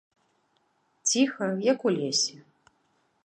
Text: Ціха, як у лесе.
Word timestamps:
Ціха, 1.11 1.49
як 1.71 1.85
у 1.89 1.91
лесе. 1.99 2.35